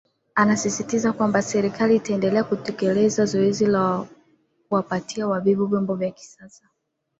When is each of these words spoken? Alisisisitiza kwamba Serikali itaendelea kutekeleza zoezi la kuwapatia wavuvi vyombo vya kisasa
Alisisisitiza 0.35 1.13
kwamba 1.13 1.41
Serikali 1.41 1.95
itaendelea 1.95 2.43
kutekeleza 2.43 3.25
zoezi 3.25 3.65
la 3.65 4.07
kuwapatia 4.69 5.27
wavuvi 5.27 5.55
vyombo 5.65 5.95
vya 5.95 6.11
kisasa 6.11 6.69